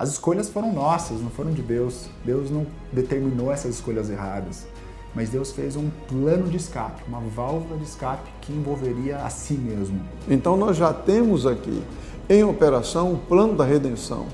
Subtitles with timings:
[0.00, 2.08] As escolhas foram nossas, não foram de Deus.
[2.24, 4.66] Deus não determinou essas escolhas erradas.
[5.14, 9.52] Mas Deus fez um plano de escape, uma válvula de escape que envolveria a si
[9.52, 10.00] mesmo.
[10.26, 11.82] Então nós já temos aqui
[12.30, 14.24] em operação o plano da redenção.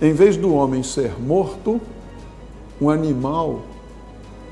[0.00, 1.80] Em vez do homem ser morto,
[2.80, 3.62] um animal,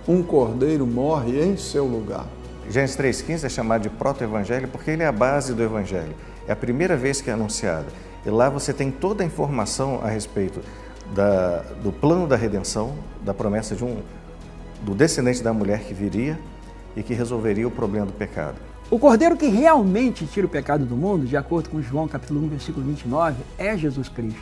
[0.06, 2.28] um cordeiro morre em seu lugar.
[2.68, 6.14] Gênesis 3,15 é chamado de proto-evangelho porque ele é a base do evangelho.
[6.46, 7.86] É a primeira vez que é anunciado.
[8.24, 10.60] E lá você tem toda a informação a respeito
[11.14, 14.02] da, do plano da redenção, da promessa de um,
[14.82, 16.38] do descendente da mulher que viria
[16.96, 18.56] e que resolveria o problema do pecado.
[18.90, 22.48] O cordeiro que realmente tira o pecado do mundo, de acordo com João capítulo 1,
[22.48, 24.40] versículo 29, é Jesus Cristo.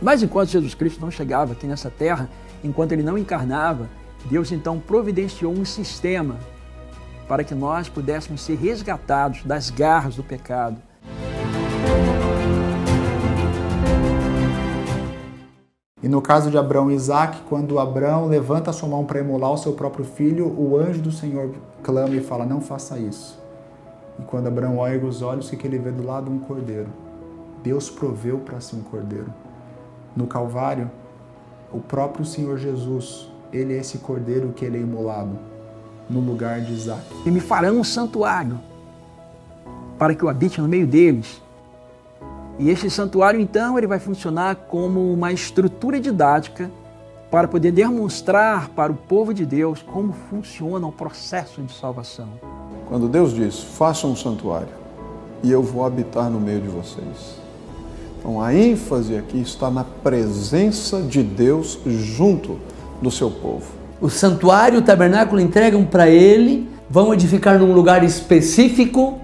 [0.00, 2.28] Mas enquanto Jesus Cristo não chegava aqui nessa terra,
[2.62, 3.88] enquanto ele não encarnava,
[4.26, 6.36] Deus então providenciou um sistema
[7.26, 10.76] para que nós pudéssemos ser resgatados das garras do pecado.
[16.04, 19.50] E no caso de Abraão e Isaac, quando Abraão levanta a sua mão para emular
[19.50, 23.42] o seu próprio filho, o anjo do Senhor clama e fala: Não faça isso.
[24.18, 26.30] E quando Abraão ergue os olhos, o que ele vê do lado?
[26.30, 26.88] Um cordeiro.
[27.62, 29.32] Deus proveu para si um cordeiro.
[30.14, 30.90] No Calvário,
[31.72, 35.38] o próprio Senhor Jesus, ele é esse cordeiro que ele é imolado
[36.10, 37.02] no lugar de Isaac.
[37.24, 38.60] E me farão um santuário
[39.98, 41.40] para que eu habite no meio deles.
[42.58, 46.70] E este santuário, então, ele vai funcionar como uma estrutura didática
[47.30, 52.28] para poder demonstrar para o povo de Deus como funciona o processo de salvação.
[52.88, 54.68] Quando Deus diz, faça um santuário
[55.42, 57.42] e eu vou habitar no meio de vocês.
[58.18, 62.58] Então a ênfase aqui está na presença de Deus junto
[63.02, 63.66] do seu povo.
[64.00, 69.18] O santuário, o tabernáculo entregam para ele, vão edificar num lugar específico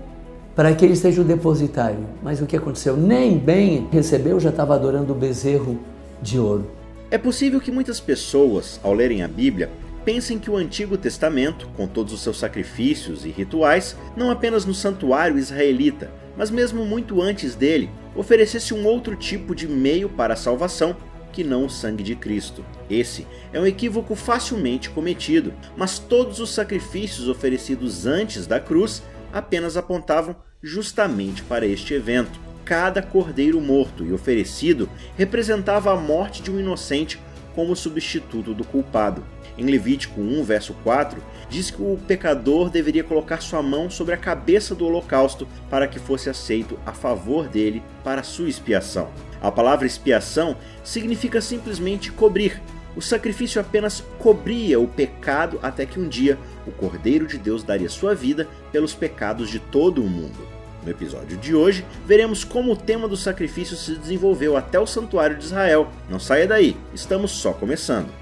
[0.60, 2.06] para que ele seja o depositário.
[2.22, 2.94] Mas o que aconteceu?
[2.94, 5.80] Nem bem recebeu, já estava adorando o bezerro
[6.20, 6.70] de ouro.
[7.10, 9.70] É possível que muitas pessoas, ao lerem a Bíblia,
[10.04, 14.74] pensem que o Antigo Testamento, com todos os seus sacrifícios e rituais, não apenas no
[14.74, 20.36] santuário israelita, mas mesmo muito antes dele, oferecesse um outro tipo de meio para a
[20.36, 20.94] salvação
[21.32, 22.62] que não o sangue de Cristo.
[22.90, 29.78] Esse é um equívoco facilmente cometido, mas todos os sacrifícios oferecidos antes da cruz apenas
[29.78, 32.38] apontavam justamente para este evento.
[32.64, 37.20] Cada cordeiro morto e oferecido representava a morte de um inocente
[37.54, 39.24] como substituto do culpado.
[39.58, 44.18] Em Levítico 1, verso 4, diz que o pecador deveria colocar sua mão sobre a
[44.18, 49.10] cabeça do holocausto para que fosse aceito a favor dele para sua expiação.
[49.42, 52.60] A palavra expiação significa simplesmente cobrir.
[52.96, 57.88] O sacrifício apenas cobria o pecado até que um dia o Cordeiro de Deus daria
[57.88, 60.48] sua vida pelos pecados de todo o mundo.
[60.82, 65.36] No episódio de hoje, veremos como o tema do sacrifício se desenvolveu até o santuário
[65.36, 65.88] de Israel.
[66.08, 68.19] Não saia daí, estamos só começando.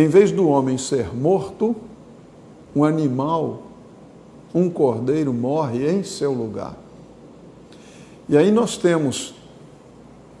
[0.00, 1.76] Em vez do homem ser morto,
[2.74, 3.64] um animal,
[4.54, 6.74] um cordeiro morre em seu lugar.
[8.26, 9.34] E aí nós temos,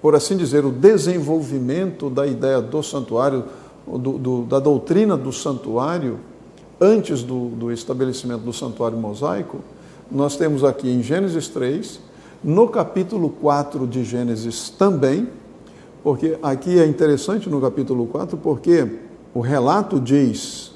[0.00, 3.44] por assim dizer, o desenvolvimento da ideia do santuário,
[3.86, 6.20] do, do, da doutrina do santuário,
[6.80, 9.58] antes do, do estabelecimento do santuário mosaico.
[10.10, 12.00] Nós temos aqui em Gênesis 3,
[12.42, 15.28] no capítulo 4 de Gênesis também,
[16.02, 20.72] porque aqui é interessante no capítulo 4, porque o relato diz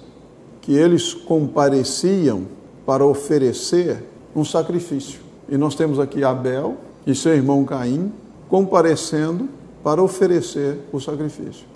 [0.60, 2.46] que eles compareciam
[2.86, 4.04] para oferecer
[4.34, 5.20] um sacrifício.
[5.48, 6.76] E nós temos aqui Abel
[7.06, 8.12] e seu irmão Caim
[8.48, 9.48] comparecendo
[9.82, 11.66] para oferecer o sacrifício.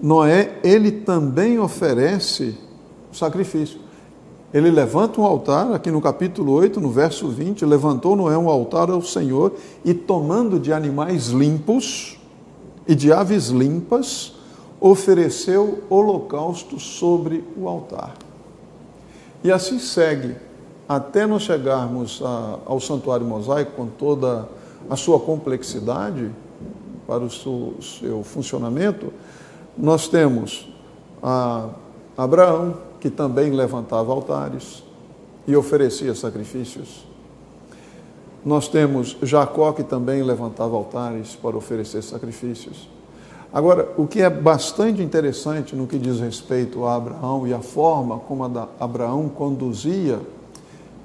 [0.00, 2.56] Noé, ele também oferece
[3.12, 3.80] o sacrifício.
[4.54, 8.88] Ele levanta um altar, aqui no capítulo 8, no verso 20, levantou Noé um altar
[8.88, 9.52] ao Senhor
[9.84, 12.18] e tomando de animais limpos
[12.86, 14.37] e de aves limpas,
[14.80, 18.14] ofereceu holocausto sobre o altar.
[19.42, 20.36] E assim segue,
[20.88, 24.48] até nós chegarmos a, ao santuário mosaico com toda
[24.88, 26.30] a sua complexidade
[27.06, 29.12] para o seu, seu funcionamento,
[29.76, 30.68] nós temos
[32.16, 34.82] Abraão, que também levantava altares
[35.46, 37.06] e oferecia sacrifícios.
[38.44, 42.88] Nós temos Jacó, que também levantava altares para oferecer sacrifícios.
[43.52, 48.18] Agora, o que é bastante interessante no que diz respeito a Abraão e a forma
[48.18, 48.44] como
[48.78, 50.20] Abraão conduzia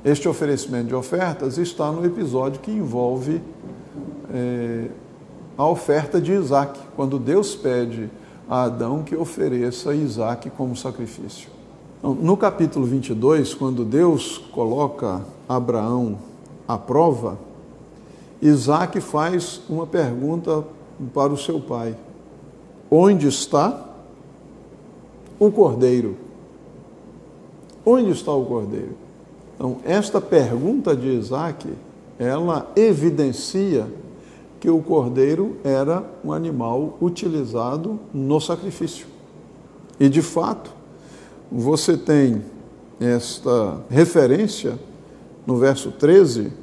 [0.03, 3.41] este oferecimento de ofertas está no episódio que envolve
[4.33, 4.87] é,
[5.57, 8.09] a oferta de Isaac, quando Deus pede
[8.49, 11.47] a Adão que ofereça Isaac como sacrifício.
[11.99, 16.17] Então, no capítulo 22, quando Deus coloca Abraão
[16.67, 17.37] à prova,
[18.41, 20.65] Isaac faz uma pergunta
[21.13, 21.95] para o seu pai:
[22.95, 23.89] Onde está
[25.39, 26.15] o cordeiro?
[27.83, 28.91] Onde está o cordeiro?
[29.55, 31.67] Então, esta pergunta de Isaac,
[32.19, 33.87] ela evidencia
[34.59, 39.07] que o cordeiro era um animal utilizado no sacrifício.
[39.99, 40.69] E de fato,
[41.51, 42.43] você tem
[42.99, 44.77] esta referência
[45.47, 46.53] no verso 13,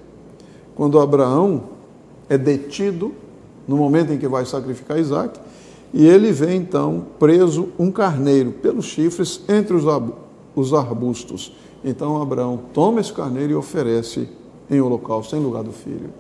[0.76, 1.64] quando Abraão
[2.28, 3.12] é detido
[3.66, 5.49] no momento em que vai sacrificar Isaac,
[5.92, 9.74] e ele vê então preso um carneiro pelos chifres entre
[10.54, 11.56] os arbustos.
[11.84, 14.28] Então Abraão toma esse carneiro e oferece
[14.70, 16.10] em holocausto, em lugar do filho.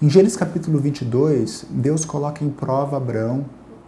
[0.00, 3.44] Em Gênesis capítulo 22, Deus coloca em prova Abraão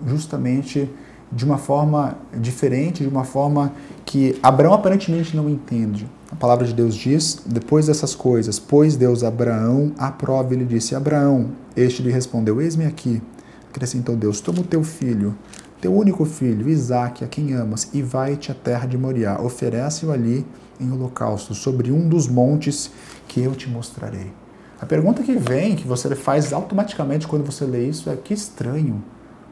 [0.07, 0.91] justamente
[1.33, 3.73] de uma forma diferente, de uma forma
[4.05, 6.09] que Abraão aparentemente não entende.
[6.33, 10.95] A palavra de Deus diz, depois dessas coisas, pôs Deus Abraão à prova, ele disse,
[10.95, 13.23] Abraão, este lhe respondeu, eis-me aqui.
[13.70, 15.37] Acrescentou Deus, toma o teu filho,
[15.81, 20.44] teu único filho, Isaque, a quem amas, e vai-te à terra de Moriá, oferece-o ali
[20.81, 22.90] em holocausto, sobre um dos montes
[23.28, 24.32] que eu te mostrarei.
[24.81, 29.02] A pergunta que vem, que você faz automaticamente quando você lê isso, é que estranho.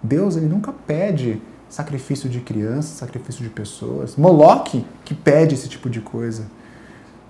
[0.03, 4.17] Deus ele nunca pede sacrifício de crianças, sacrifício de pessoas.
[4.17, 6.47] Moloque que pede esse tipo de coisa.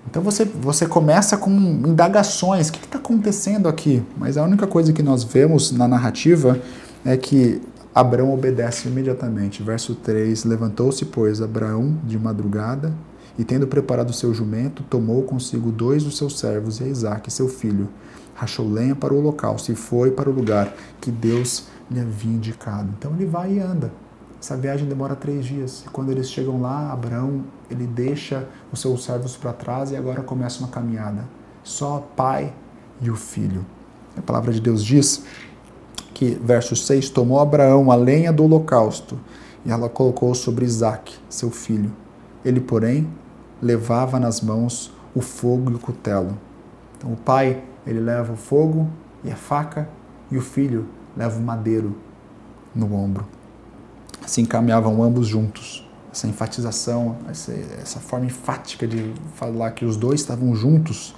[0.09, 2.69] Então você, você começa com indagações.
[2.69, 4.03] O que está acontecendo aqui?
[4.17, 6.59] Mas a única coisa que nós vemos na narrativa
[7.05, 7.61] é que
[7.93, 9.61] Abraão obedece imediatamente.
[9.61, 12.91] Verso 3: Levantou-se, pois, Abraão de madrugada
[13.37, 17.87] e tendo preparado seu jumento, tomou consigo dois dos seus servos e Isaac, seu filho.
[18.33, 22.89] Rachou lenha para o holocausto e foi para o lugar que Deus lhe havia indicado.
[22.97, 23.91] Então ele vai e anda.
[24.41, 25.83] Essa viagem demora três dias.
[25.85, 30.21] E quando eles chegam lá, Abraão ele deixa os seus servos para trás e agora
[30.21, 31.25] começa uma caminhada.
[31.63, 32.53] Só pai
[33.01, 33.65] e o filho.
[34.17, 35.23] A palavra de Deus diz
[36.13, 39.19] que, verso 6, tomou Abraão a lenha do holocausto
[39.65, 41.91] e ela colocou sobre Isaac, seu filho.
[42.43, 43.07] Ele, porém,
[43.61, 46.37] levava nas mãos o fogo e o cutelo.
[46.97, 48.87] Então o pai, ele leva o fogo
[49.23, 49.89] e a faca,
[50.31, 50.85] e o filho
[51.17, 51.95] leva o madeiro
[52.73, 53.25] no ombro.
[54.29, 55.83] Assim caminhavam ambos juntos.
[56.13, 61.15] Essa enfatização, essa, essa forma enfática de falar que os dois estavam juntos.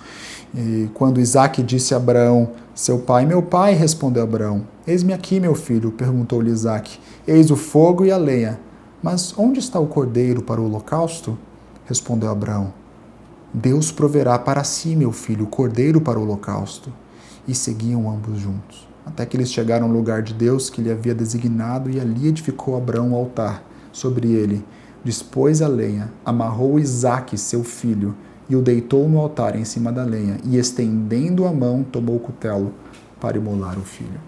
[0.56, 5.56] E quando Isaac disse a Abraão, seu pai, meu pai, respondeu Abraão, eis-me aqui, meu
[5.56, 6.98] filho, perguntou-lhe Isaac,
[7.28, 8.62] eis o fogo e a lenha,
[9.04, 11.38] mas onde está o cordeiro para o holocausto?
[11.86, 12.74] Respondeu Abraão:
[13.54, 16.94] Deus proverá para si, meu filho, o cordeiro para o holocausto.
[17.46, 21.16] E seguiam ambos juntos, até que eles chegaram ao lugar de Deus que lhe havia
[21.16, 23.64] designado, e ali edificou Abraão o altar.
[23.92, 24.64] Sobre ele
[25.04, 28.16] dispôs a lenha, amarrou Isaque, seu filho,
[28.48, 32.20] e o deitou no altar em cima da lenha, e estendendo a mão, tomou o
[32.20, 32.74] cutelo
[33.20, 34.20] para imolar o filho.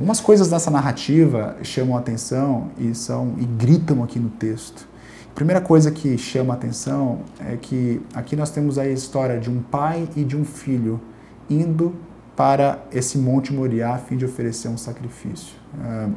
[0.00, 4.88] Algumas coisas nessa narrativa chamam a atenção e são e gritam aqui no texto.
[5.30, 9.50] A primeira coisa que chama a atenção é que aqui nós temos a história de
[9.50, 11.00] um pai e de um filho
[11.48, 11.94] indo
[12.40, 15.54] para esse Monte Moriá a fim de oferecer um sacrifício.
[15.74, 16.10] Uh,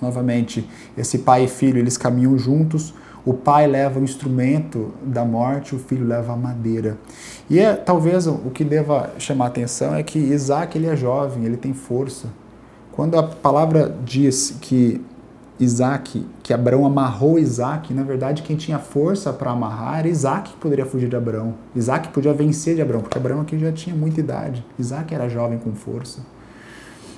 [0.00, 0.66] novamente,
[0.96, 2.94] esse pai e filho eles caminham juntos.
[3.26, 6.96] O pai leva o instrumento da morte, o filho leva a madeira.
[7.50, 11.58] E é, talvez o que deva chamar atenção é que Isaac ele é jovem, ele
[11.58, 12.28] tem força.
[12.90, 14.98] Quando a palavra diz que
[15.60, 20.56] Isaac, que Abraão amarrou Isaac, na verdade quem tinha força para amarrar era Isaac que
[20.58, 21.54] poderia fugir de Abraão.
[21.74, 24.64] Isaac podia vencer de Abraão, porque Abraão aqui já tinha muita idade.
[24.78, 26.20] Isaac era jovem com força.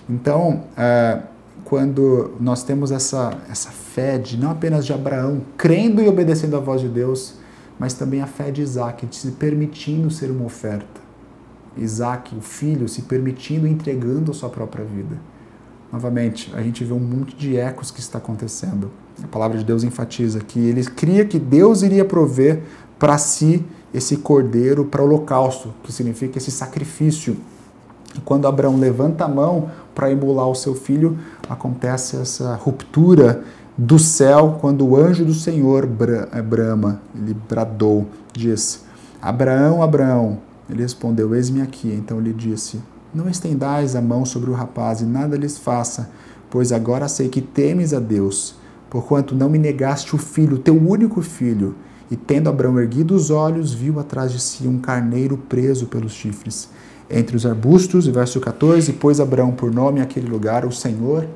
[0.09, 1.21] Então, é,
[1.65, 6.61] quando nós temos essa, essa fé de não apenas de Abraão, crendo e obedecendo à
[6.61, 7.35] voz de Deus,
[7.79, 11.01] mas também a fé de Isaac, de se permitindo ser uma oferta.
[11.77, 15.17] Isaac, o filho, se permitindo, entregando a sua própria vida.
[15.93, 18.91] Novamente, a gente vê um monte de ecos que está acontecendo.
[19.23, 22.63] A palavra de Deus enfatiza que ele cria que Deus iria prover
[22.99, 27.37] para si esse cordeiro para o holocausto, que significa esse sacrifício.
[28.17, 31.19] E quando Abraão levanta a mão para imolar o seu filho,
[31.49, 33.43] acontece essa ruptura
[33.77, 38.85] do céu quando o anjo do Senhor brama, ele bradou, diz:
[39.21, 40.39] Abraão, Abraão.
[40.69, 41.89] Ele respondeu: Eis-me aqui.
[41.93, 42.81] Então lhe disse:
[43.13, 46.11] Não estendais a mão sobre o rapaz e nada lhes faça,
[46.49, 48.55] pois agora sei que temes a Deus,
[48.89, 51.75] porquanto não me negaste o filho, teu único filho.
[52.09, 56.69] E tendo Abraão erguido os olhos, viu atrás de si um carneiro preso pelos chifres.
[57.09, 61.27] Entre os arbustos, verso 14, pôs Abraão por nome aquele lugar, o Senhor,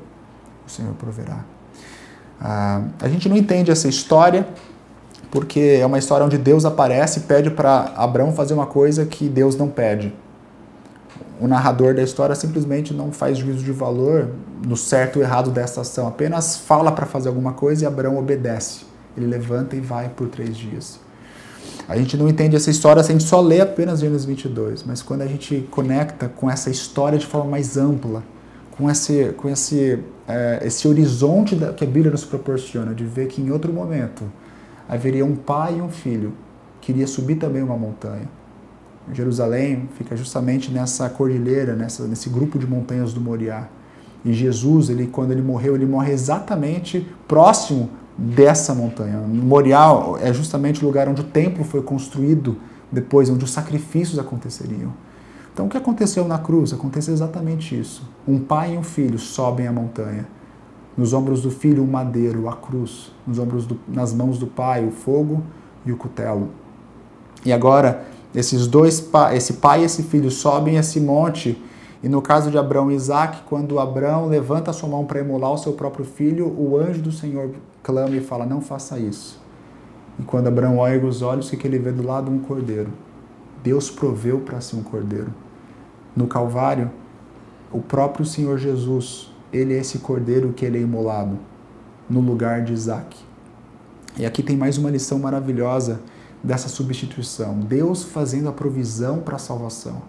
[0.65, 1.43] o Senhor proverá.
[2.39, 4.47] Ah, a gente não entende essa história,
[5.29, 9.27] porque é uma história onde Deus aparece e pede para Abraão fazer uma coisa que
[9.27, 10.13] Deus não pede.
[11.39, 14.29] O narrador da história simplesmente não faz juízo de valor
[14.65, 18.85] no certo ou errado dessa ação, apenas fala para fazer alguma coisa e Abraão obedece.
[19.17, 20.99] Ele levanta e vai por três dias.
[21.87, 25.01] A gente não entende essa história se a gente só lê apenas Gênesis 22, mas
[25.01, 28.23] quando a gente conecta com essa história de forma mais ampla,
[28.71, 33.41] com esse, com esse, é, esse horizonte que a Bíblia nos proporciona, de ver que
[33.41, 34.23] em outro momento
[34.87, 36.33] haveria um pai e um filho
[36.81, 38.27] que iria subir também uma montanha.
[39.13, 43.67] Jerusalém fica justamente nessa cordilheira, nessa, nesse grupo de montanhas do Moriá.
[44.23, 49.19] E Jesus, ele, quando ele morreu, ele morre exatamente próximo dessa montanha.
[49.19, 49.89] Moriá
[50.21, 52.57] é justamente o lugar onde o templo foi construído
[52.91, 54.93] depois, onde os sacrifícios aconteceriam.
[55.53, 56.73] Então, o que aconteceu na cruz?
[56.73, 58.03] Aconteceu exatamente isso.
[58.27, 60.27] Um pai e um filho sobem a montanha.
[60.97, 63.11] Nos ombros do filho, um madeiro, a cruz.
[63.25, 65.43] Nos ombros do, nas mãos do pai, o fogo
[65.85, 66.49] e o cutelo.
[67.45, 68.05] E agora,
[68.35, 71.61] esses dois, esse pai e esse filho sobem esse monte.
[72.03, 75.51] E no caso de Abraão e Isaac, quando Abraão levanta a sua mão para emular
[75.51, 77.51] o seu próprio filho, o anjo do Senhor
[77.81, 79.41] clama e fala: Não faça isso.
[80.19, 82.29] E quando Abraão olha os olhos, o que ele vê do lado?
[82.29, 82.89] Um cordeiro.
[83.63, 85.31] Deus proveu para si um cordeiro
[86.15, 86.89] no Calvário,
[87.71, 91.37] o próprio Senhor Jesus, ele é esse cordeiro que ele é imolado
[92.09, 93.17] no lugar de Isaac.
[94.17, 95.99] E aqui tem mais uma lição maravilhosa
[96.45, 97.59] dessa substituição.
[97.59, 100.01] Deus fazendo a provisão para a salvação.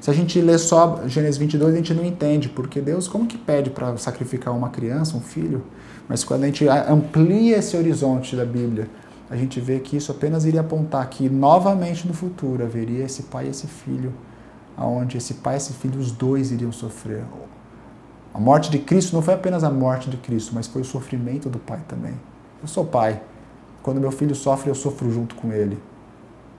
[0.00, 3.38] Se a gente lê só Gênesis 22, a gente não entende, porque Deus como que
[3.38, 5.62] pede para sacrificar uma criança, um filho?
[6.08, 8.90] Mas quando a gente amplia esse horizonte da Bíblia,
[9.30, 13.46] a gente vê que isso apenas iria apontar que novamente no futuro haveria esse pai
[13.46, 14.12] e esse filho
[14.76, 17.24] onde esse pai e esse filho, os dois iriam sofrer.
[18.32, 21.50] A morte de Cristo não foi apenas a morte de Cristo, mas foi o sofrimento
[21.50, 22.14] do pai também.
[22.60, 23.22] Eu sou pai.
[23.82, 25.78] Quando meu filho sofre, eu sofro junto com ele.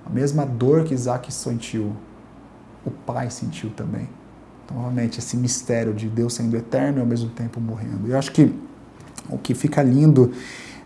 [0.05, 1.95] A mesma dor que Isaac sentiu,
[2.85, 4.09] o pai sentiu também.
[4.65, 8.07] Então, novamente, esse mistério de Deus sendo eterno e ao mesmo tempo morrendo.
[8.07, 8.53] Eu acho que
[9.29, 10.31] o que fica lindo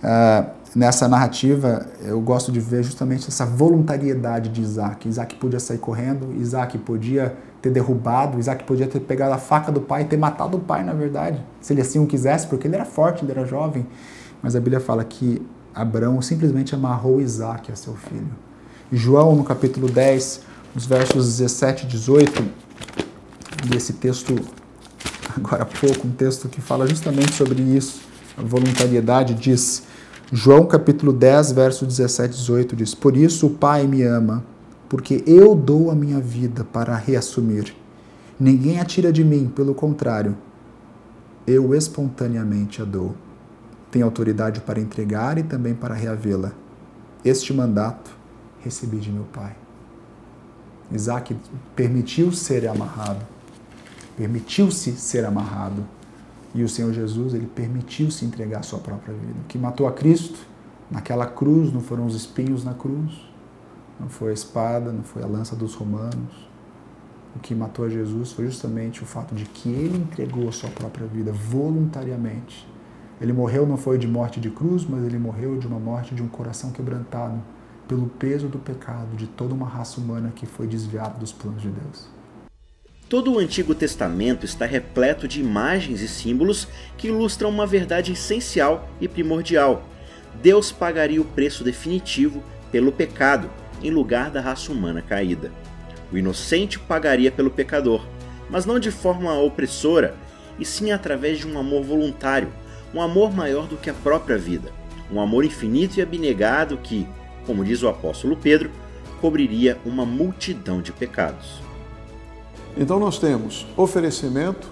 [0.04, 5.08] uh, nessa narrativa, eu gosto de ver justamente essa voluntariedade de Isaac.
[5.08, 9.82] Isaac podia sair correndo, Isaac podia ter derrubado, Isaac podia ter pegado a faca do
[9.82, 12.76] pai e ter matado o pai, na verdade, se ele assim o quisesse, porque ele
[12.76, 13.88] era forte, ele era jovem.
[14.42, 15.42] Mas a Bíblia fala que
[15.82, 18.30] Abraão simplesmente amarrou Isaac a seu filho.
[18.92, 20.42] João, no capítulo 10,
[20.74, 22.44] nos versos 17 e 18,
[23.66, 24.36] e texto,
[25.36, 28.02] agora há pouco, um texto que fala justamente sobre isso,
[28.38, 29.84] a voluntariedade, diz
[30.32, 34.44] João capítulo 10, verso 17 e 18 diz: Por isso o Pai me ama,
[34.90, 37.74] porque eu dou a minha vida para reassumir.
[38.40, 40.36] Ninguém a tira de mim, pelo contrário,
[41.46, 43.16] eu espontaneamente a dou.
[43.92, 46.52] Tenho autoridade para entregar e também para reavê-la.
[47.24, 48.12] Este mandato
[48.64, 49.56] recebi de meu Pai.
[50.92, 51.36] Isaac
[51.76, 53.26] permitiu ser amarrado,
[54.16, 55.84] permitiu-se ser amarrado
[56.56, 59.36] e o Senhor Jesus, ele permitiu se entregar a sua própria vida.
[59.44, 60.40] O que matou a Cristo
[60.90, 63.14] naquela cruz não foram os espinhos na cruz,
[64.00, 66.48] não foi a espada, não foi a lança dos romanos.
[67.36, 70.70] O que matou a Jesus foi justamente o fato de que ele entregou a sua
[70.70, 72.68] própria vida voluntariamente.
[73.20, 76.22] Ele morreu não foi de morte de cruz, mas ele morreu de uma morte de
[76.22, 77.42] um coração quebrantado
[77.88, 81.70] pelo peso do pecado de toda uma raça humana que foi desviada dos planos de
[81.70, 82.08] Deus.
[83.10, 88.88] Todo o Antigo Testamento está repleto de imagens e símbolos que ilustram uma verdade essencial
[89.00, 89.84] e primordial.
[90.42, 93.50] Deus pagaria o preço definitivo pelo pecado,
[93.82, 95.52] em lugar da raça humana caída.
[96.12, 98.06] O inocente pagaria pelo pecador,
[98.50, 100.16] mas não de forma opressora,
[100.60, 102.52] e sim através de um amor voluntário,
[102.94, 104.72] um amor maior do que a própria vida,
[105.12, 107.08] um amor infinito e abnegado que,
[107.46, 108.70] como diz o apóstolo Pedro,
[109.22, 111.62] cobriria uma multidão de pecados.
[112.78, 114.70] Então nós temos oferecimento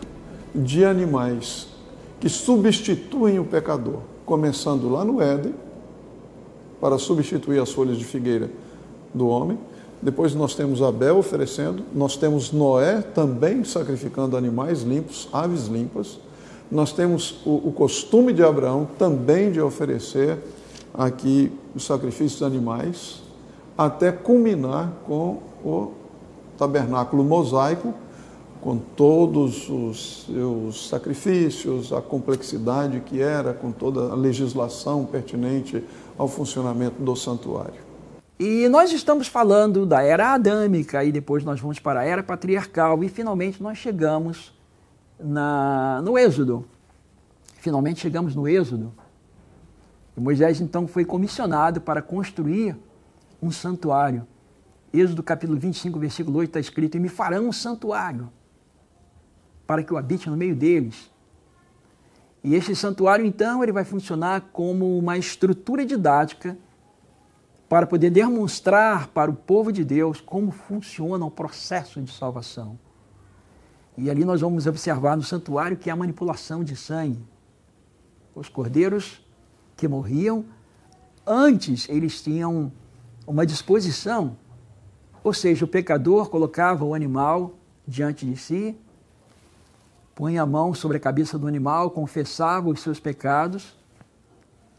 [0.53, 1.67] de animais
[2.19, 5.53] que substituem o pecador, começando lá no Éden,
[6.79, 8.49] para substituir as folhas de figueira
[9.13, 9.57] do homem.
[10.01, 16.19] Depois nós temos Abel oferecendo, nós temos Noé também sacrificando animais limpos, aves limpas.
[16.71, 20.37] Nós temos o, o costume de Abraão também de oferecer
[20.93, 23.21] aqui os sacrifícios animais,
[23.77, 25.91] até culminar com o
[26.57, 27.93] tabernáculo mosaico,
[28.61, 35.83] com todos os seus sacrifícios, a complexidade que era, com toda a legislação pertinente
[36.17, 37.85] ao funcionamento do santuário.
[38.39, 43.03] E nós estamos falando da era adâmica e depois nós vamos para a era patriarcal
[43.03, 44.54] e finalmente nós chegamos
[45.19, 46.65] na, no Êxodo.
[47.57, 48.93] Finalmente chegamos no Êxodo.
[50.15, 52.75] E Moisés então foi comissionado para construir
[53.41, 54.27] um santuário.
[54.93, 58.29] Êxodo capítulo 25, versículo 8 está escrito: E me farão um santuário
[59.67, 61.11] para que eu habite no meio deles.
[62.43, 66.55] E este santuário, então, ele vai funcionar como uma estrutura didática
[67.67, 72.77] para poder demonstrar para o povo de Deus como funciona o processo de salvação.
[73.97, 77.23] E ali nós vamos observar no santuário que é a manipulação de sangue.
[78.33, 79.25] Os cordeiros
[79.77, 80.45] que morriam,
[81.25, 82.71] antes eles tinham
[83.25, 84.37] uma disposição,
[85.23, 87.55] ou seja, o pecador colocava o animal
[87.87, 88.77] diante de si,
[90.13, 93.75] punha a mão sobre a cabeça do animal, confessava os seus pecados.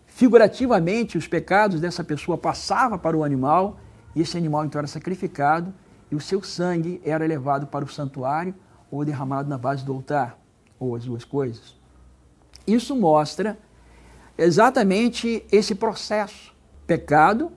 [0.07, 3.79] Figurativamente, os pecados dessa pessoa passavam para o animal,
[4.15, 5.75] e esse animal então era sacrificado,
[6.11, 8.55] e o seu sangue era levado para o santuário
[8.97, 10.39] ou derramado na base do altar,
[10.79, 11.77] ou as duas coisas.
[12.67, 13.59] Isso mostra
[14.37, 16.55] exatamente esse processo:
[16.87, 17.53] pecado,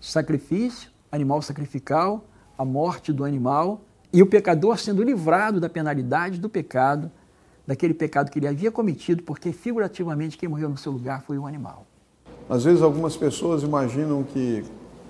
[0.00, 2.24] sacrifício, animal sacrificial,
[2.56, 3.82] a morte do animal
[4.12, 7.10] e o pecador sendo livrado da penalidade do pecado,
[7.66, 11.46] daquele pecado que ele havia cometido, porque figurativamente quem morreu no seu lugar foi o
[11.46, 11.86] animal.
[12.48, 14.64] Às vezes algumas pessoas imaginam que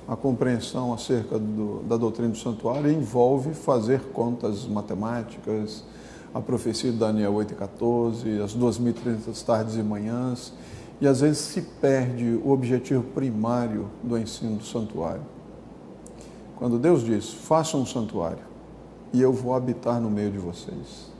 [0.09, 5.85] a compreensão acerca do, da doutrina do santuário envolve fazer contas matemáticas,
[6.33, 10.53] a profecia de Daniel 8,14, as 2.300 tardes e manhãs,
[11.01, 15.23] e às vezes se perde o objetivo primário do ensino do santuário.
[16.57, 18.45] Quando Deus diz, faça um santuário
[19.13, 21.11] e eu vou habitar no meio de vocês.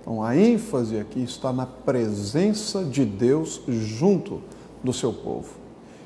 [0.00, 4.40] Então a ênfase aqui está na presença de Deus junto
[4.82, 5.57] do seu povo.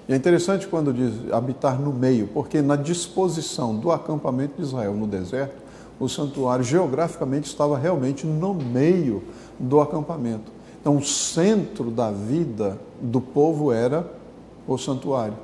[0.09, 4.95] E é interessante quando diz habitar no meio, porque na disposição do acampamento de Israel
[4.95, 5.63] no deserto,
[6.01, 9.23] o santuário geograficamente estava realmente no meio
[9.59, 10.51] do acampamento.
[10.81, 14.05] Então, o centro da vida do povo era
[14.67, 15.37] o santuário.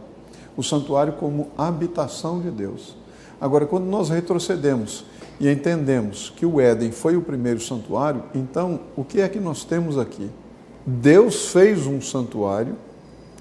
[0.56, 2.96] O santuário como habitação de Deus.
[3.40, 5.04] Agora, quando nós retrocedemos
[5.38, 9.62] e entendemos que o Éden foi o primeiro santuário, então o que é que nós
[9.62, 10.28] temos aqui?
[10.84, 12.74] Deus fez um santuário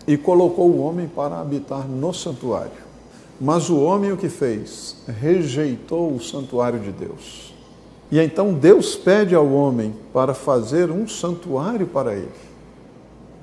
[0.07, 2.87] e colocou o homem para habitar no santuário.
[3.39, 4.95] Mas o homem o que fez?
[5.19, 7.53] Rejeitou o santuário de Deus.
[8.09, 12.31] E então Deus pede ao homem para fazer um santuário para ele.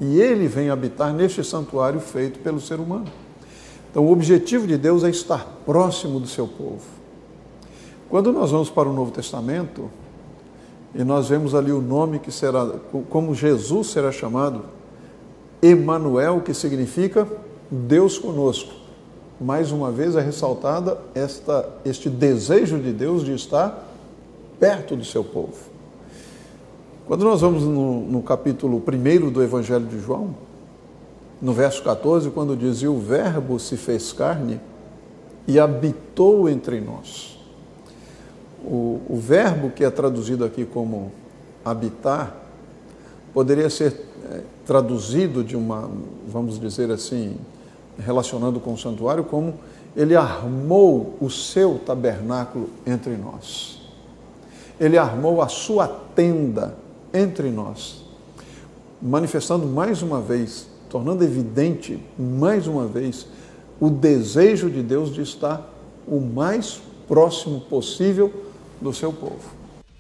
[0.00, 3.06] E ele vem habitar neste santuário feito pelo ser humano.
[3.90, 6.82] Então, o objetivo de Deus é estar próximo do seu povo.
[8.08, 9.88] Quando nós vamos para o Novo Testamento,
[10.92, 12.66] e nós vemos ali o nome que será,
[13.08, 14.64] como Jesus será chamado,
[15.64, 17.26] Emanuel, que significa
[17.70, 18.70] Deus conosco.
[19.40, 23.88] Mais uma vez é ressaltada esta, este desejo de Deus de estar
[24.60, 25.56] perto do seu povo.
[27.06, 30.34] Quando nós vamos no, no capítulo 1 do Evangelho de João,
[31.40, 34.60] no verso 14, quando diz: E o Verbo se fez carne
[35.48, 37.38] e habitou entre nós.
[38.62, 41.12] O, o verbo que é traduzido aqui como
[41.64, 42.34] habitar
[43.34, 44.06] poderia ser
[44.66, 45.90] traduzido de uma,
[46.28, 47.36] vamos dizer assim,
[47.98, 49.54] relacionando com o santuário, como
[49.96, 53.80] ele armou o seu tabernáculo entre nós.
[54.80, 56.76] Ele armou a sua tenda
[57.12, 58.04] entre nós,
[59.00, 63.26] manifestando mais uma vez tornando evidente, mais uma vez,
[63.80, 65.68] o desejo de Deus de estar
[66.06, 68.32] o mais próximo possível
[68.80, 69.53] do seu povo.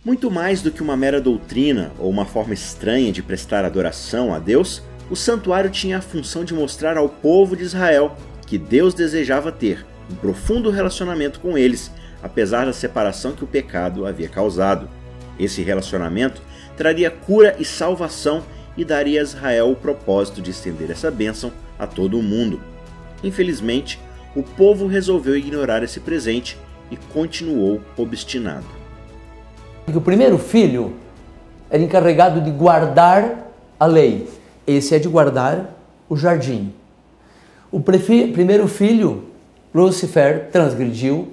[0.04, 4.38] Muito mais do que uma mera doutrina ou uma forma estranha de prestar adoração a
[4.38, 8.14] Deus, o santuário tinha a função de mostrar ao povo de Israel
[8.46, 11.90] que Deus desejava ter um profundo relacionamento com eles,
[12.22, 14.90] apesar da separação que o pecado havia causado.
[15.38, 16.42] Esse relacionamento
[16.76, 18.44] traria cura e salvação
[18.76, 22.60] e daria a Israel o propósito de estender essa bênção a todo o mundo.
[23.22, 23.98] Infelizmente,
[24.36, 26.58] o povo resolveu ignorar esse presente
[26.90, 28.83] e continuou obstinado.
[29.86, 30.94] O primeiro filho
[31.70, 34.28] era encarregado de guardar a lei.
[34.66, 35.76] Esse é de guardar
[36.08, 36.72] o jardim.
[37.70, 39.24] O primeiro filho,
[39.74, 41.32] Lucifer, transgrediu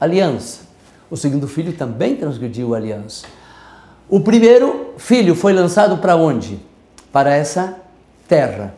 [0.00, 0.62] a aliança.
[1.10, 3.26] O segundo filho também transgrediu a aliança.
[4.08, 6.58] O primeiro filho foi lançado para onde?
[7.10, 7.78] Para essa
[8.26, 8.74] terra.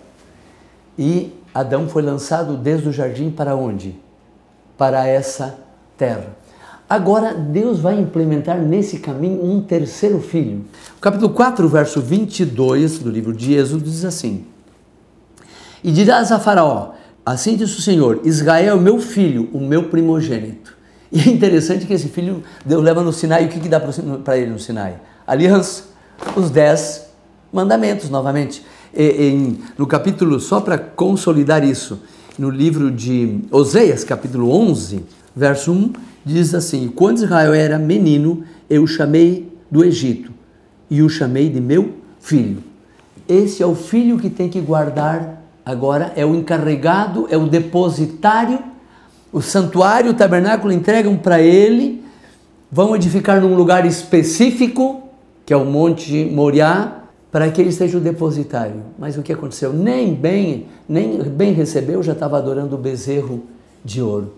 [0.98, 3.96] E Adão foi lançado desde o jardim para onde?
[4.78, 5.58] Para essa
[5.96, 6.39] terra.
[6.90, 10.64] Agora Deus vai implementar nesse caminho um terceiro filho.
[10.98, 14.44] O capítulo 4, verso 22 do livro de Êxodo diz assim:
[15.84, 20.76] E dirás a Faraó: Assim diz o Senhor: Israel é meu filho, o meu primogênito.
[21.12, 23.44] E é interessante que esse filho Deus leva no Sinai.
[23.44, 24.96] E o que, que dá para ele no Sinai?
[25.24, 25.84] Aliança,
[26.34, 27.06] os dez
[27.52, 28.66] mandamentos, novamente.
[28.92, 32.00] Em, no capítulo, só para consolidar isso,
[32.36, 35.04] no livro de Oséias, capítulo 11,
[35.36, 35.92] verso 1,
[36.24, 40.32] diz assim: Quando Israel era menino, eu o chamei do Egito
[40.90, 42.62] e o chamei de meu filho.
[43.28, 48.58] Esse é o filho que tem que guardar agora, é o encarregado, é o depositário.
[49.32, 52.02] O santuário, o tabernáculo entregam para ele,
[52.70, 55.02] vão edificar num lugar específico,
[55.46, 58.82] que é o Monte Moriá, para que ele seja o depositário.
[58.98, 59.72] Mas o que aconteceu?
[59.72, 63.44] Nem bem, nem bem recebeu, já estava adorando o bezerro
[63.84, 64.34] de ouro.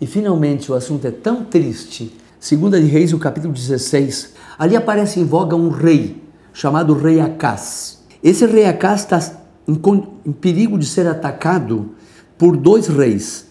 [0.00, 2.14] E finalmente o assunto é tão triste.
[2.38, 8.02] Segunda de Reis, o capítulo 16, ali aparece em voga um rei chamado rei Acás.
[8.22, 9.20] Esse rei Acás está
[9.66, 9.80] em,
[10.24, 11.90] em perigo de ser atacado
[12.38, 13.46] por dois reis,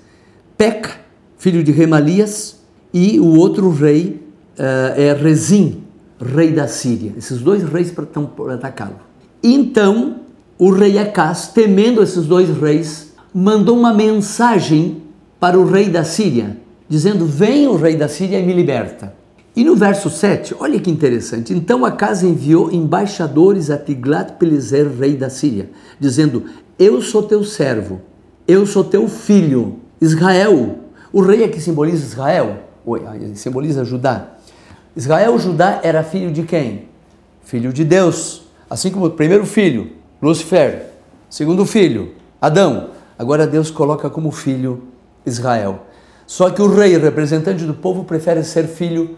[0.57, 0.91] Peca,
[1.37, 2.57] filho de Remalias,
[2.93, 4.21] e o outro rei
[4.57, 5.83] uh, é Rezim,
[6.19, 7.13] rei da Síria.
[7.17, 8.99] Esses dois reis estão por atacá-lo.
[9.43, 10.21] Então,
[10.57, 15.03] o rei Acás, temendo esses dois reis, mandou uma mensagem
[15.45, 16.57] para o rei da Síria,
[16.89, 19.13] dizendo: Vem o rei da Síria e me liberta.
[19.55, 21.53] E no verso 7, olha que interessante.
[21.53, 26.45] Então Acas enviou embaixadores a Tiglat-Pileser, rei da Síria, dizendo:
[26.79, 28.01] Eu sou teu servo,
[28.47, 30.79] eu sou teu filho, Israel.
[31.13, 32.63] O rei é que simboliza Israel,
[33.35, 34.29] simboliza Judá.
[34.95, 36.85] Israel, Judá, era filho de quem?
[37.43, 38.47] Filho de Deus.
[38.67, 40.87] Assim como o primeiro filho, Lucifer,
[41.29, 42.89] segundo filho, Adão.
[43.15, 44.94] Agora Deus coloca como filho
[45.25, 45.79] Israel.
[46.27, 49.17] Só que o rei, representante do povo, prefere ser filho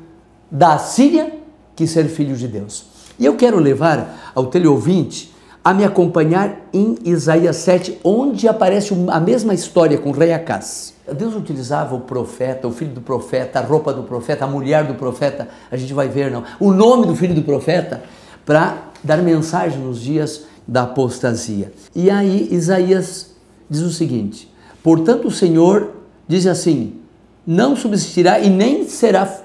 [0.51, 1.33] da Síria
[1.75, 2.85] que ser filho de Deus.
[3.19, 9.19] E eu quero levar ao teleouvinte a me acompanhar em Isaías 7, onde aparece a
[9.19, 10.93] mesma história com o rei Acás.
[11.13, 14.93] Deus utilizava o profeta, o filho do profeta, a roupa do profeta, a mulher do
[14.95, 18.01] profeta, a gente vai ver não, o nome do filho do profeta,
[18.45, 21.71] para dar mensagem nos dias da apostasia.
[21.93, 23.31] E aí Isaías
[23.69, 24.49] diz o seguinte:
[24.81, 25.96] Portanto, o Senhor
[26.27, 26.93] diz assim:
[27.45, 29.43] não subsistirá e nem será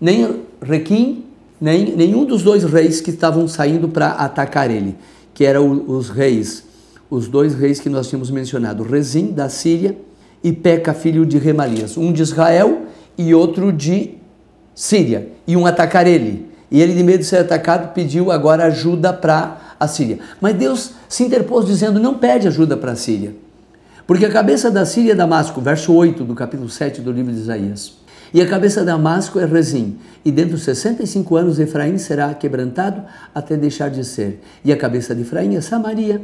[0.00, 1.24] nem Requim,
[1.60, 4.96] nem nenhum dos dois reis que estavam saindo para atacar ele,
[5.32, 6.64] que eram os reis,
[7.08, 9.96] os dois reis que nós tínhamos mencionado, Rezim da Síria
[10.42, 12.82] e Peca, filho de Remalias, um de Israel
[13.16, 14.14] e outro de
[14.74, 16.46] Síria, iam atacar ele.
[16.70, 20.18] E ele, de medo de ser atacado, pediu agora ajuda para a Síria.
[20.40, 23.34] Mas Deus se interpôs dizendo: não pede ajuda para a Síria.
[24.06, 27.38] Porque a cabeça da Síria é Damasco, verso 8 do capítulo 7 do livro de
[27.38, 27.98] Isaías.
[28.34, 33.04] E a cabeça de Damasco é Rezim, e dentro de 65 anos Efraim será quebrantado
[33.32, 34.42] até deixar de ser.
[34.64, 36.20] E a cabeça de Efraim é Samaria,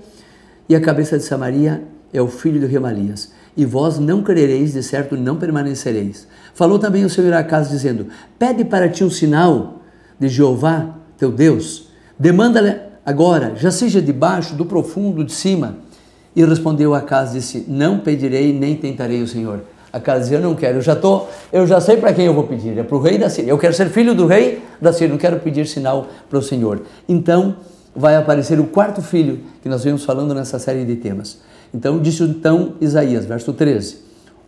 [0.68, 3.30] e a cabeça de Samaria é o filho de Remalias.
[3.56, 6.26] E vós não crereis, de certo não permanecereis.
[6.54, 8.06] Falou também o Senhor a casa, dizendo:
[8.38, 9.82] Pede para ti um sinal
[10.18, 11.90] de Jeová, teu Deus.
[12.18, 15.87] Demanda-lhe agora, já seja de baixo, do profundo, de cima
[16.34, 19.60] e respondeu a casa disse: Não pedirei nem tentarei o Senhor.
[19.92, 22.34] A casa dizia: Eu não quero, eu já tô, eu já sei para quem eu
[22.34, 23.50] vou pedir, é para o rei da Síria.
[23.50, 26.82] Eu quero ser filho do rei da Síria, não quero pedir sinal para o Senhor.
[27.08, 27.56] Então
[27.94, 31.38] vai aparecer o quarto filho que nós vemos falando nessa série de temas.
[31.74, 33.98] Então disse então Isaías, verso 13: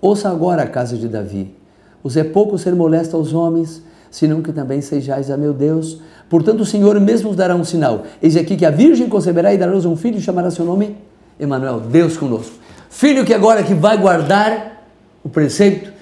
[0.01, 1.55] Ouça agora a casa de Davi.
[2.03, 6.01] Os é pouco ser molesto aos homens, senão que também sejais a meu Deus.
[6.31, 8.05] Portanto, o Senhor mesmo dará um sinal.
[8.23, 10.97] Eis aqui que a virgem conceberá e dará um filho e chamará seu nome
[11.41, 12.53] Emanuel, Deus conosco.
[12.91, 14.85] Filho que agora que vai guardar
[15.25, 15.93] o preceito.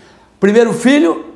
[0.40, 1.27] Primeiro filho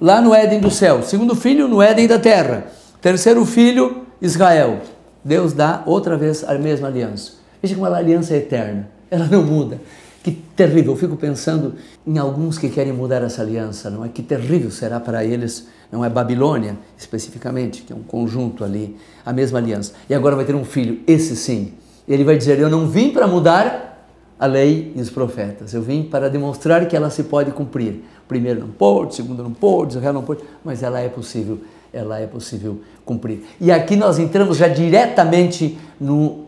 [0.00, 2.66] lá no Éden do céu, segundo filho no Éden da terra.
[3.00, 4.80] Terceiro filho Israel.
[5.24, 7.32] Deus dá outra vez a mesma aliança.
[7.62, 8.88] Veja como a aliança é eterna.
[9.10, 9.80] Ela não muda.
[10.22, 10.92] Que terrível.
[10.92, 11.74] Eu fico pensando
[12.06, 14.08] em alguns que querem mudar essa aliança, não é?
[14.08, 19.32] Que terrível será para eles, não é Babilônia especificamente, que é um conjunto ali, a
[19.32, 19.92] mesma aliança.
[20.08, 21.72] E agora vai ter um filho, esse sim,
[22.08, 26.02] ele vai dizer: Eu não vim para mudar a lei e os profetas, eu vim
[26.02, 28.04] para demonstrar que ela se pode cumprir.
[28.26, 31.60] Primeiro não pôde, segundo não pôde, Israel não pôde, mas ela é possível,
[31.92, 33.44] ela é possível cumprir.
[33.60, 36.46] E aqui nós entramos já diretamente no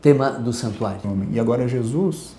[0.00, 1.00] tema do santuário.
[1.30, 2.34] E agora Jesus,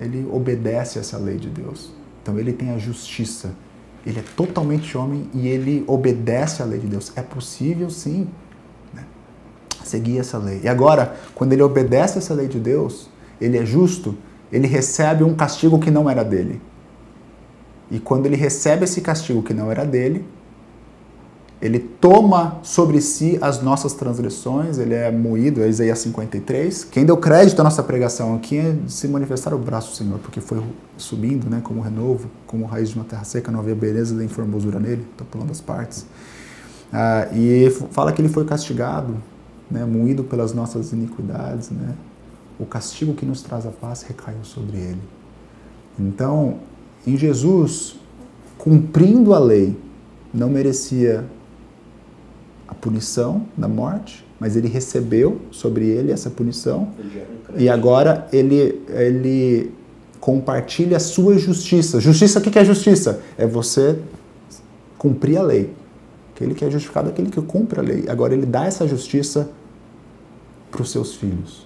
[0.00, 1.92] ele obedece essa lei de Deus.
[2.22, 3.54] Então ele tem a justiça.
[4.06, 7.12] Ele é totalmente homem e ele obedece à lei de Deus.
[7.16, 8.28] É possível sim
[9.88, 10.60] seguir essa lei.
[10.64, 13.08] E agora, quando ele obedece essa lei de Deus,
[13.40, 14.16] ele é justo,
[14.52, 16.60] ele recebe um castigo que não era dele.
[17.90, 20.24] E quando ele recebe esse castigo que não era dele,
[21.64, 26.84] ele toma sobre si as nossas transgressões, ele é moído, é Isaías 53.
[26.84, 30.40] Quem deu crédito à nossa pregação aqui é se manifestar o braço do Senhor, porque
[30.40, 30.62] foi
[30.98, 34.78] subindo, né, como renovo, como raiz de uma terra seca, não havia beleza nem formosura
[34.78, 36.04] nele, estou pulando as partes.
[36.92, 39.16] Ah, e fala que ele foi castigado,
[39.74, 41.96] né, moído pelas nossas iniquidades, né,
[42.60, 45.00] o castigo que nos traz a paz recaiu sobre ele.
[45.98, 46.58] Então,
[47.04, 47.96] em Jesus,
[48.56, 49.76] cumprindo a lei,
[50.32, 51.24] não merecia
[52.68, 56.88] a punição da morte, mas ele recebeu sobre ele essa punição
[57.56, 59.72] e agora ele, ele
[60.20, 62.00] compartilha a sua justiça.
[62.00, 63.20] Justiça, o que é justiça?
[63.36, 63.98] É você
[64.96, 65.72] cumprir a lei.
[66.34, 68.04] Aquele que é justificado é aquele que cumpre a lei.
[68.08, 69.50] Agora ele dá essa justiça
[70.74, 71.64] para os seus filhos.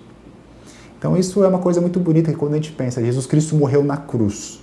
[0.99, 3.83] Então isso é uma coisa muito bonita que quando a gente pensa, Jesus Cristo morreu
[3.83, 4.61] na cruz.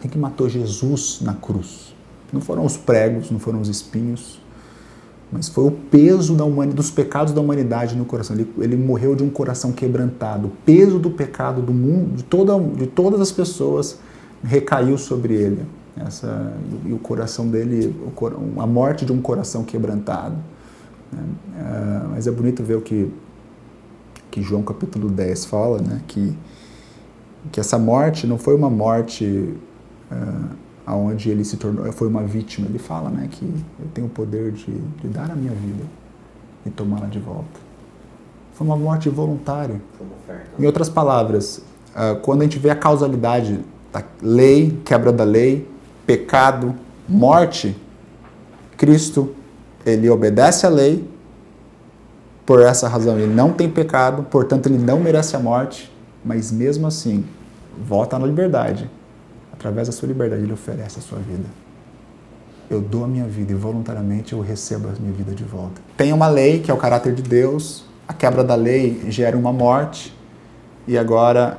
[0.00, 1.94] Quem que matou Jesus na cruz?
[2.32, 4.40] Não foram os pregos, não foram os espinhos,
[5.32, 6.36] mas foi o peso
[6.74, 8.36] dos pecados da humanidade no coração.
[8.36, 10.46] Ele, ele, morreu de um coração quebrantado.
[10.46, 13.98] O peso do pecado do mundo, de, toda, de todas as pessoas,
[14.44, 15.62] recaiu sobre ele.
[15.96, 16.52] Essa,
[16.86, 17.94] e o coração dele,
[18.58, 20.36] a morte de um coração quebrantado.
[21.12, 21.24] Né?
[21.58, 23.12] É, mas é bonito ver o que,
[24.30, 26.00] que João capítulo 10 fala, né?
[26.06, 26.36] que,
[27.52, 29.54] que essa morte não foi uma morte.
[30.10, 32.66] Uh, aonde ele se tornou, foi uma vítima.
[32.66, 35.84] Ele fala, né, que eu tenho o poder de, de dar a minha vida
[36.66, 37.60] e tomá-la de volta.
[38.54, 39.80] Foi uma morte voluntária.
[40.58, 41.62] Em outras palavras,
[41.94, 43.60] ah, quando a gente vê a causalidade
[43.92, 45.66] da lei, quebra da lei,
[46.04, 46.74] pecado,
[47.08, 47.76] morte,
[48.76, 49.34] Cristo,
[49.84, 51.08] ele obedece à lei,
[52.44, 55.92] por essa razão ele não tem pecado, portanto ele não merece a morte,
[56.24, 57.24] mas mesmo assim,
[57.86, 58.90] volta na liberdade
[59.60, 61.44] através da sua liberdade, Ele oferece a sua vida.
[62.70, 65.82] Eu dou a minha vida e voluntariamente eu recebo a minha vida de volta.
[65.96, 69.52] Tem uma lei, que é o caráter de Deus, a quebra da lei gera uma
[69.52, 70.16] morte,
[70.86, 71.58] e agora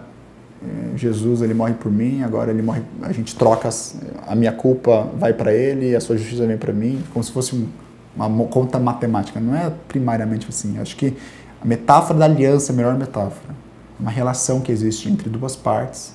[0.63, 3.69] eh, Jesus ele morre por mim, agora ele morre, a gente troca,
[4.25, 7.67] a minha culpa vai para ele, a sua justiça vem para mim, como se fosse
[8.15, 9.39] uma conta matemática.
[9.39, 10.79] Não é primariamente assim.
[10.79, 11.15] Acho que
[11.61, 13.55] a metáfora da aliança é a melhor metáfora.
[13.99, 16.13] Uma relação que existe entre duas partes.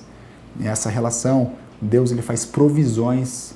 [0.59, 3.53] E essa relação Deus ele faz provisões,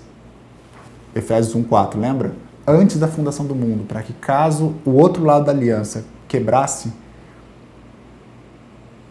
[1.15, 2.33] Efésios 1,4, lembra?
[2.65, 6.93] Antes da fundação do mundo, para que caso o outro lado da aliança quebrasse,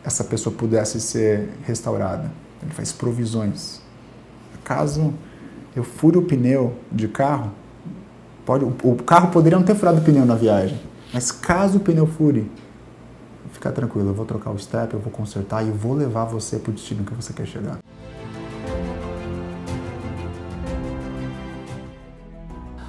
[0.04, 2.30] essa pessoa pudesse ser restaurada.
[2.62, 3.80] Ele faz provisões.
[4.62, 5.12] Caso
[5.74, 7.50] eu fure o pneu de carro,
[8.50, 10.76] pode, o carro poderia não ter furado o pneu na viagem,
[11.14, 12.50] mas caso o pneu fure,
[13.52, 16.70] fica tranquilo, eu vou trocar o step, eu vou consertar e vou levar você para
[16.70, 17.78] o destino que você quer chegar.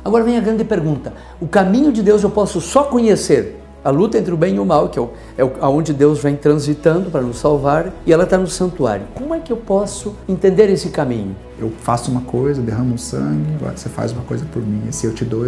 [0.03, 4.17] Agora vem a grande pergunta: o caminho de Deus eu posso só conhecer a luta
[4.17, 7.21] entre o bem e o mal, que é, o, é aonde Deus vem transitando para
[7.21, 9.05] nos salvar, e ela está no santuário.
[9.15, 11.35] Como é que eu posso entender esse caminho?
[11.59, 14.83] Eu faço uma coisa, derramo sangue, agora você faz uma coisa por mim.
[14.89, 15.45] E se eu te dou,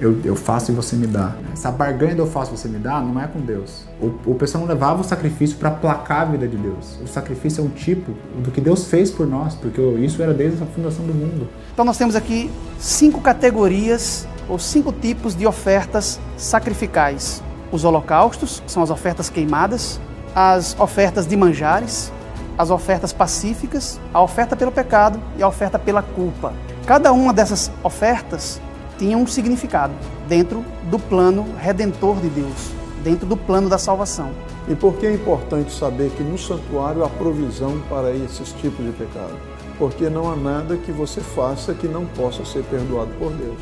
[0.00, 1.34] eu, eu faço e você me dá.
[1.52, 3.84] Essa barganha do eu faço e você me dá não é com Deus.
[4.00, 6.98] O, o pessoal não levava o sacrifício para placar a vida de Deus.
[7.04, 8.12] O sacrifício é um tipo
[8.42, 11.46] do que Deus fez por nós, porque isso era desde a fundação do mundo.
[11.72, 17.42] Então nós temos aqui cinco categorias ou cinco tipos de ofertas sacrificais.
[17.72, 20.00] Os holocaustos, que são as ofertas queimadas,
[20.34, 22.12] as ofertas de manjares,
[22.58, 26.52] as ofertas pacíficas, a oferta pelo pecado e a oferta pela culpa.
[26.84, 28.60] Cada uma dessas ofertas
[28.98, 29.94] tinha um significado
[30.28, 34.30] dentro do plano redentor de Deus, dentro do plano da salvação.
[34.68, 38.92] E por que é importante saber que no santuário há provisão para esses tipos de
[38.92, 39.36] pecado?
[39.78, 43.60] Porque não há nada que você faça que não possa ser perdoado por Deus.